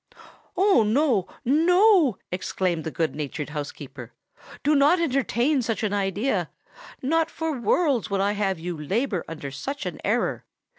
[0.57, 0.81] "Oh!
[0.81, 4.13] no—no," exclaimed the good natured housekeeper;
[4.63, 6.49] "do not entertain such an idea!
[7.03, 10.43] Not for worlds would I have you labour under such an error.